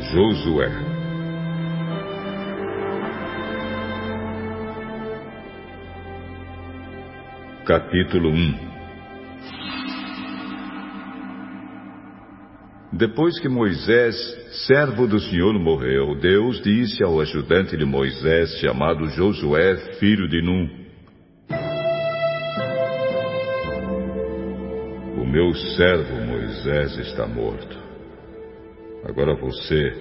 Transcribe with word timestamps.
Josué 0.00 0.68
Capítulo 7.66 8.30
1 8.30 8.70
Depois 12.92 13.38
que 13.40 13.48
Moisés, 13.48 14.14
servo 14.66 15.06
do 15.06 15.20
Senhor, 15.20 15.58
morreu, 15.58 16.14
Deus 16.18 16.60
disse 16.62 17.02
ao 17.04 17.20
ajudante 17.20 17.76
de 17.76 17.84
Moisés, 17.84 18.58
chamado 18.58 19.06
Josué, 19.06 19.76
filho 19.98 20.28
de 20.28 20.42
Num: 20.42 20.68
O 25.16 25.24
meu 25.26 25.54
servo 25.54 26.20
Moisés 26.26 26.98
está 26.98 27.26
morto. 27.26 27.79
Agora 29.04 29.34
você 29.34 29.92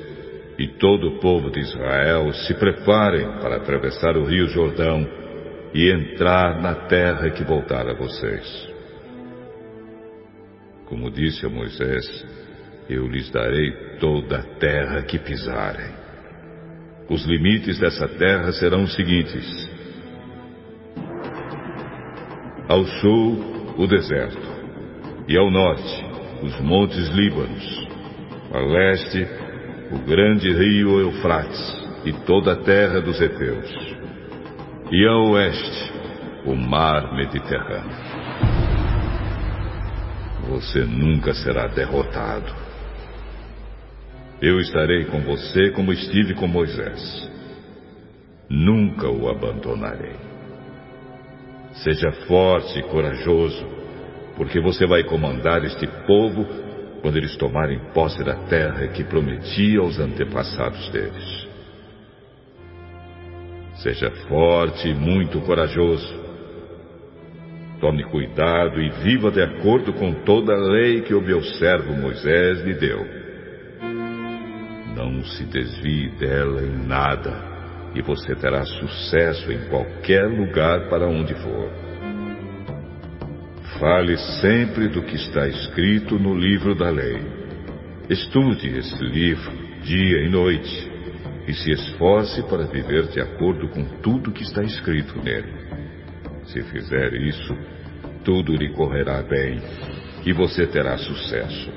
e 0.58 0.68
todo 0.78 1.08
o 1.08 1.20
povo 1.20 1.50
de 1.50 1.62
Israel 1.62 2.32
se 2.34 2.54
preparem 2.56 3.40
para 3.40 3.56
atravessar 3.56 4.18
o 4.18 4.26
rio 4.26 4.48
Jordão 4.48 5.08
e 5.74 5.90
entrar 5.90 6.62
na 6.62 6.76
terra 6.88 7.30
que 7.30 7.44
voltar 7.44 7.88
a 7.88 7.94
vocês. 7.94 8.70
Como 10.86 11.10
disse 11.12 11.46
a 11.46 11.50
Moisés, 11.50 12.26
eu 12.90 13.08
lhes 13.08 13.30
darei 13.32 13.72
toda 14.00 14.40
a 14.40 14.44
terra 14.58 15.04
que 15.04 15.20
pisarem. 15.20 15.94
Os 17.10 17.26
limites 17.26 17.80
dessa 17.80 18.08
terra 18.08 18.52
serão 18.52 18.84
os 18.84 18.96
seguintes: 18.96 19.70
ao 22.68 22.84
sul, 22.86 23.76
o 23.78 23.88
deserto, 23.88 24.48
e 25.28 25.38
ao 25.38 25.50
norte, 25.50 26.06
os 26.44 26.60
montes 26.60 27.08
Líbanos, 27.10 27.89
a 28.52 28.60
leste, 28.60 29.28
o 29.92 30.00
grande 30.00 30.52
rio 30.52 31.00
Eufrates 31.00 31.78
e 32.06 32.14
toda 32.26 32.54
a 32.54 32.64
terra 32.64 33.00
dos 33.00 33.20
heteus, 33.22 33.70
e 34.92 35.06
a 35.06 35.18
oeste, 35.18 35.94
o 36.46 36.56
mar 36.56 37.14
Mediterrâneo. 37.16 38.10
Você 40.50 40.80
nunca 40.80 41.34
será 41.34 41.68
derrotado. 41.68 42.52
Eu 44.42 44.60
estarei 44.60 45.06
com 45.06 45.20
você 45.22 45.70
como 45.72 45.94
estive 45.94 46.34
com 46.34 46.48
Moisés. 46.48 47.30
Nunca 48.50 49.08
o 49.10 49.30
abandonarei. 49.30 50.16
Seja 51.84 52.12
forte 52.28 52.80
e 52.80 52.84
corajoso, 52.84 53.64
porque 54.36 54.60
você 54.60 54.88
vai 54.88 55.04
comandar 55.04 55.64
este 55.66 55.86
povo 56.08 56.69
quando 57.02 57.18
eles 57.18 57.36
tomarem 57.38 57.80
posse 57.94 58.24
da 58.24 58.36
terra 58.46 58.88
que 58.90 59.04
prometi 59.04 59.78
aos 59.78 60.00
antepassados 60.00 60.90
deles. 60.90 61.48
Seja 63.76 64.12
forte 64.28 64.90
e 64.90 64.94
muito 64.94 65.40
corajoso. 65.42 66.20
Tome 67.80 68.04
cuidado 68.04 68.82
e 68.82 68.90
viva 68.90 69.32
de 69.32 69.42
acordo 69.42 69.94
com 69.94 70.14
toda 70.26 70.54
a 70.54 70.58
lei 70.58 71.02
que 71.02 71.14
o 71.14 71.22
meu 71.22 71.42
servo 71.42 71.94
Moisés 71.94 72.62
lhe 72.66 72.74
deu. 72.74 73.06
Não 74.96 75.24
se 75.24 75.46
desvie 75.46 76.10
dela 76.18 76.62
em 76.62 76.86
nada, 76.86 77.34
e 77.96 78.02
você 78.02 78.36
terá 78.36 78.66
sucesso 78.66 79.50
em 79.50 79.70
qualquer 79.70 80.28
lugar 80.28 80.90
para 80.90 81.08
onde 81.08 81.34
for. 81.36 81.89
Fale 83.78 84.18
sempre 84.42 84.88
do 84.88 85.04
que 85.04 85.16
está 85.16 85.48
escrito 85.48 86.18
no 86.18 86.34
livro 86.34 86.74
da 86.74 86.90
lei. 86.90 87.22
Estude 88.10 88.68
esse 88.78 89.04
livro 89.04 89.52
dia 89.84 90.24
e 90.24 90.30
noite 90.30 90.92
e 91.48 91.54
se 91.54 91.72
esforce 91.72 92.42
para 92.44 92.66
viver 92.66 93.08
de 93.08 93.22
acordo 93.22 93.68
com 93.70 93.84
tudo 94.02 94.32
que 94.32 94.44
está 94.44 94.64
escrito 94.64 95.22
nele. 95.22 95.54
Se 96.46 96.64
fizer 96.64 97.14
isso, 97.14 97.56
tudo 98.24 98.56
lhe 98.56 98.74
correrá 98.74 99.22
bem 99.22 99.62
e 100.26 100.34
você 100.34 100.66
terá 100.66 100.98
sucesso. 100.98 101.72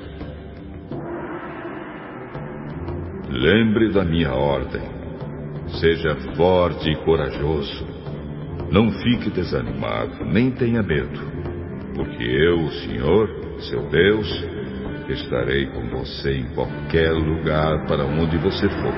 Lembre 3.29 3.91
da 3.91 4.03
minha 4.03 4.33
ordem. 4.33 4.81
Seja 5.79 6.15
forte 6.35 6.89
e 6.89 6.95
corajoso. 7.03 7.85
Não 8.71 8.91
fique 8.91 9.29
desanimado, 9.29 10.25
nem 10.25 10.51
tenha 10.51 10.81
medo, 10.81 11.19
porque 11.95 12.23
eu, 12.23 12.59
o 12.59 12.71
Senhor, 12.71 13.29
seu 13.69 13.89
Deus, 13.89 14.27
estarei 15.09 15.67
com 15.67 15.89
você 15.89 16.37
em 16.37 16.45
qualquer 16.53 17.11
lugar 17.11 17.85
para 17.87 18.05
onde 18.05 18.37
você 18.37 18.67
for. 18.69 18.93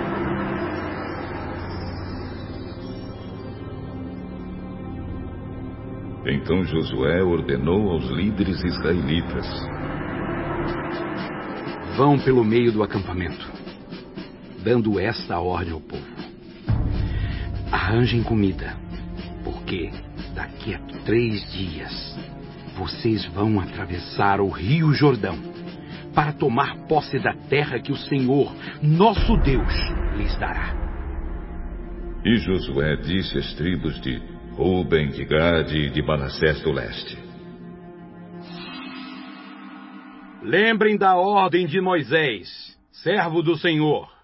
Então 6.28 6.64
Josué 6.64 7.24
ordenou 7.24 7.92
aos 7.92 8.10
líderes 8.10 8.64
israelitas: 8.64 9.46
Vão 11.96 12.18
pelo 12.18 12.44
meio 12.44 12.72
do 12.72 12.82
acampamento 12.82 13.56
dando 14.66 15.00
esta 15.00 15.40
ordem 15.40 15.74
ao 15.74 15.80
povo: 15.80 16.04
Arranjem 17.72 18.24
comida, 18.24 18.76
porque 19.44 19.92
daqui 20.34 20.74
a 20.74 20.80
três 21.06 21.52
dias 21.54 22.18
vocês 22.76 23.26
vão 23.28 23.60
atravessar 23.60 24.40
o 24.40 24.50
Rio 24.50 24.94
Jordão 24.94 25.38
para 26.14 26.34
tomar 26.34 26.88
posse 26.88 27.20
da 27.20 27.34
terra 27.34 27.80
que 27.80 27.92
o 27.92 27.98
Senhor, 27.98 28.54
nosso 28.82 29.36
Deus, 29.38 29.74
lhes 30.16 30.38
dará. 30.38 30.74
E 32.24 32.38
Josué 32.38 32.96
disse 32.98 33.38
às 33.38 33.54
tribos 33.56 34.00
de 34.02 34.22
Ruben, 34.54 35.10
de 35.10 35.26
Gade 35.26 35.78
e 35.78 35.90
de 35.90 36.02
Manassés 36.02 36.62
do 36.62 36.72
leste: 36.72 37.18
Lembrem 40.42 40.98
da 40.98 41.16
ordem 41.16 41.66
de 41.66 41.82
Moisés, 41.82 42.78
servo 42.92 43.42
do 43.42 43.58
Senhor 43.58 44.16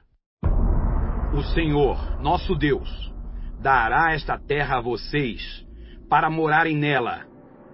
o 1.33 1.41
Senhor, 1.43 2.21
nosso 2.21 2.55
Deus, 2.55 2.89
dará 3.61 4.13
esta 4.13 4.37
terra 4.37 4.77
a 4.77 4.81
vocês 4.81 5.65
para 6.09 6.29
morarem 6.29 6.75
nela 6.75 7.25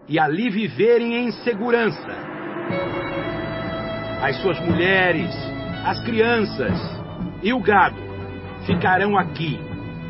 e 0.07 0.19
ali 0.19 0.49
viverem 0.49 1.15
em 1.15 1.31
segurança. 1.31 2.15
As 4.21 4.35
suas 4.41 4.59
mulheres, 4.61 5.29
as 5.85 5.99
crianças 6.03 6.79
e 7.43 7.53
o 7.53 7.59
gado 7.59 7.97
ficarão 8.65 9.17
aqui, 9.17 9.59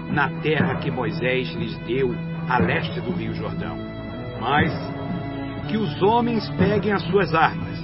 na 0.10 0.30
terra 0.42 0.76
que 0.76 0.90
Moisés 0.90 1.50
lhes 1.54 1.78
deu 1.80 2.16
a 2.48 2.60
leste 2.60 3.00
do 3.02 3.12
Rio 3.12 3.34
Jordão. 3.34 3.78
Mas 4.40 4.72
que 5.68 5.78
os 5.78 6.02
homens 6.02 6.50
peguem 6.52 6.94
as 6.94 7.04
suas 7.04 7.34
armas 7.36 7.78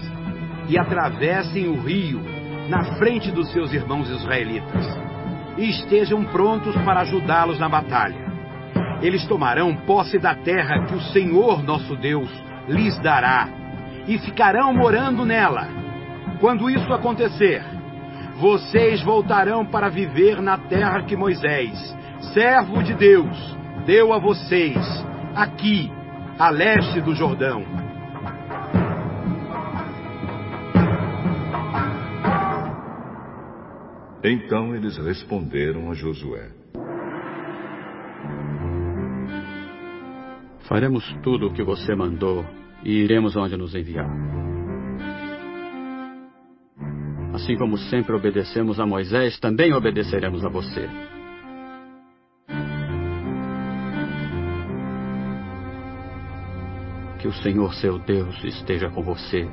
e 0.69 0.77
atravessem 0.77 1.67
o 1.67 1.81
rio 1.81 2.21
na 2.69 2.95
frente 2.97 3.29
dos 3.31 3.51
seus 3.51 3.73
irmãos 3.73 4.09
israelitas 4.09 4.85
e 5.57 5.69
estejam 5.69 6.23
prontos 6.25 6.75
para 6.83 7.01
ajudá-los 7.01 7.59
na 7.59 7.67
batalha. 7.67 8.22
Eles 9.03 9.27
tomarão 9.27 9.75
posse 9.75 10.17
da 10.17 10.33
terra 10.33 10.85
que 10.85 10.95
o 10.95 11.01
Senhor 11.11 11.61
nosso 11.61 11.95
Deus 11.95 12.29
lhes 12.67 12.97
dará 12.99 13.47
e 14.07 14.17
ficarão 14.17 14.73
morando 14.73 15.25
nela. 15.25 15.67
Quando 16.39 16.69
isso 16.69 16.91
acontecer, 16.91 17.63
vocês 18.39 19.03
voltarão 19.03 19.65
para 19.65 19.89
viver 19.89 20.41
na 20.41 20.57
terra 20.57 21.03
que 21.03 21.15
Moisés, 21.15 21.95
servo 22.33 22.81
de 22.81 22.95
Deus, 22.95 23.57
deu 23.85 24.11
a 24.13 24.17
vocês, 24.17 25.05
aqui, 25.35 25.91
a 26.39 26.49
leste 26.49 26.99
do 27.01 27.13
Jordão 27.13 27.63
Então 34.23 34.73
eles 34.73 34.97
responderam 34.97 35.91
a 35.91 35.93
Josué: 35.93 36.47
Faremos 40.63 41.03
tudo 41.21 41.47
o 41.47 41.53
que 41.53 41.61
você 41.61 41.93
mandou 41.93 42.45
e 42.83 43.03
iremos 43.03 43.35
onde 43.35 43.57
nos 43.57 43.75
enviar. 43.75 44.09
Assim 47.33 47.57
como 47.57 47.77
sempre 47.77 48.15
obedecemos 48.15 48.79
a 48.79 48.85
Moisés, 48.85 49.39
também 49.39 49.73
obedeceremos 49.73 50.45
a 50.45 50.49
você. 50.49 50.87
Que 57.19 57.27
o 57.27 57.33
Senhor 57.33 57.73
seu 57.73 57.97
Deus 57.99 58.41
esteja 58.43 58.89
com 58.89 59.01
você, 59.01 59.47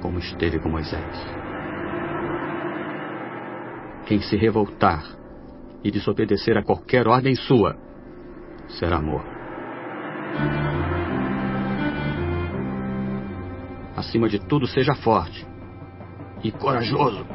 como 0.00 0.18
esteve 0.18 0.58
com 0.60 0.68
Moisés. 0.68 1.26
Quem 4.06 4.20
se 4.20 4.36
revoltar 4.36 5.04
e 5.84 5.90
desobedecer 5.90 6.56
a 6.56 6.62
qualquer 6.62 7.06
ordem 7.06 7.34
sua 7.34 7.76
será 8.68 9.00
morto. 9.00 9.37
Acima 13.98 14.28
de 14.28 14.38
tudo, 14.38 14.64
seja 14.68 14.94
forte 14.94 15.44
e 16.44 16.52
corajoso. 16.52 17.26